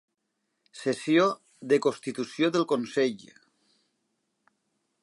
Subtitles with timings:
[0.79, 1.27] Sessió
[1.73, 3.25] de constitució del Consell.